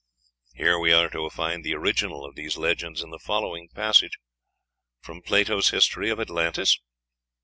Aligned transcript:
Are 0.59 0.79
we 0.79 0.89
to 0.89 1.29
find 1.29 1.63
the 1.63 1.75
original 1.75 2.25
of 2.25 2.33
these 2.33 2.57
legends 2.57 3.03
in 3.03 3.11
the 3.11 3.19
following 3.19 3.69
passage 3.69 4.17
from 4.99 5.21
Plato's 5.21 5.69
history 5.69 6.09
of 6.09 6.19
Atlantis? 6.19 6.79